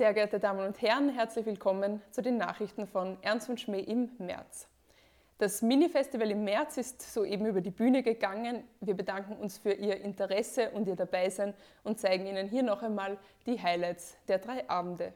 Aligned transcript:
Sehr 0.00 0.14
geehrte 0.14 0.40
Damen 0.40 0.66
und 0.66 0.80
Herren, 0.80 1.10
herzlich 1.10 1.44
willkommen 1.44 2.00
zu 2.10 2.22
den 2.22 2.38
Nachrichten 2.38 2.86
von 2.86 3.18
Ernst 3.20 3.50
und 3.50 3.60
Schmäh 3.60 3.80
im 3.80 4.08
März. 4.16 4.66
Das 5.36 5.60
Mini-Festival 5.60 6.30
im 6.30 6.42
März 6.42 6.78
ist 6.78 7.02
soeben 7.12 7.44
über 7.44 7.60
die 7.60 7.70
Bühne 7.70 8.02
gegangen. 8.02 8.64
Wir 8.80 8.94
bedanken 8.94 9.36
uns 9.36 9.58
für 9.58 9.72
Ihr 9.72 10.00
Interesse 10.00 10.70
und 10.70 10.88
Ihr 10.88 10.96
Dabeisein 10.96 11.52
und 11.84 12.00
zeigen 12.00 12.26
Ihnen 12.26 12.48
hier 12.48 12.62
noch 12.62 12.82
einmal 12.82 13.18
die 13.44 13.62
Highlights 13.62 14.16
der 14.26 14.38
drei 14.38 14.66
Abende. 14.70 15.12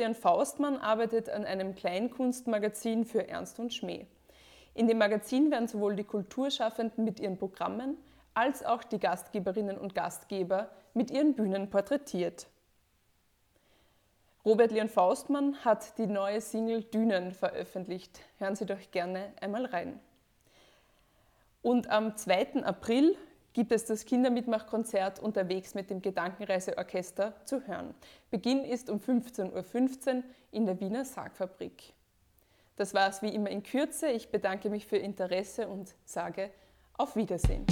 Leon 0.00 0.14
Faustmann 0.14 0.78
arbeitet 0.78 1.28
an 1.28 1.44
einem 1.44 1.74
Kleinkunstmagazin 1.74 3.04
für 3.04 3.28
Ernst 3.28 3.60
und 3.60 3.74
Schmäh. 3.74 4.06
In 4.72 4.88
dem 4.88 4.96
Magazin 4.96 5.50
werden 5.50 5.68
sowohl 5.68 5.94
die 5.94 6.04
Kulturschaffenden 6.04 7.04
mit 7.04 7.20
ihren 7.20 7.36
Programmen 7.36 7.98
als 8.32 8.64
auch 8.64 8.82
die 8.82 8.98
Gastgeberinnen 8.98 9.76
und 9.76 9.94
Gastgeber 9.94 10.70
mit 10.94 11.10
ihren 11.10 11.34
Bühnen 11.34 11.68
porträtiert. 11.68 12.46
Robert 14.42 14.72
Leon 14.72 14.88
Faustmann 14.88 15.62
hat 15.66 15.98
die 15.98 16.06
neue 16.06 16.40
Single 16.40 16.82
Dünen 16.84 17.32
veröffentlicht. 17.32 18.20
Hören 18.38 18.56
Sie 18.56 18.64
doch 18.64 18.90
gerne 18.92 19.34
einmal 19.42 19.66
rein. 19.66 20.00
Und 21.60 21.90
am 21.90 22.16
2. 22.16 22.64
April 22.64 23.18
gibt 23.52 23.72
es 23.72 23.84
das 23.84 24.04
Kindermitmachkonzert 24.04 25.18
unterwegs 25.18 25.74
mit 25.74 25.90
dem 25.90 26.02
Gedankenreiseorchester 26.02 27.34
zu 27.44 27.66
hören. 27.66 27.94
Beginn 28.30 28.64
ist 28.64 28.90
um 28.90 28.98
15.15 28.98 30.16
Uhr 30.16 30.22
in 30.52 30.66
der 30.66 30.80
Wiener 30.80 31.04
Sargfabrik. 31.04 31.92
Das 32.76 32.94
war 32.94 33.08
es 33.08 33.22
wie 33.22 33.34
immer 33.34 33.50
in 33.50 33.62
Kürze. 33.62 34.08
Ich 34.08 34.30
bedanke 34.30 34.70
mich 34.70 34.86
für 34.86 34.96
Ihr 34.96 35.04
Interesse 35.04 35.68
und 35.68 35.94
sage 36.04 36.50
auf 36.96 37.16
Wiedersehen. 37.16 37.66